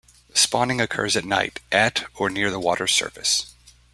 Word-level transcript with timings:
Spawning 0.33 0.81
occurs 0.81 1.15
at 1.15 1.25
night, 1.25 1.59
at 1.71 2.05
or 2.15 2.31
near 2.31 2.49
the 2.49 2.59
water's 2.59 2.91
surface. 2.91 3.53